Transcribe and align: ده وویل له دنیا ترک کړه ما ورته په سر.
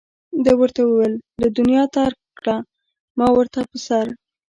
ده 0.43 0.51
وویل 0.57 1.13
له 1.41 1.47
دنیا 1.57 1.83
ترک 1.95 2.19
کړه 2.39 2.55
ما 3.17 3.27
ورته 3.37 3.59
په 3.69 3.77
سر. 3.87 4.05